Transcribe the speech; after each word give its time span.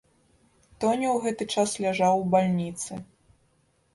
Тоня 0.85 1.09
ў 1.15 1.25
гэты 1.25 1.43
час 1.57 1.75
ляжаў 1.85 2.13
у 2.23 2.25
бальніцы. 2.37 2.91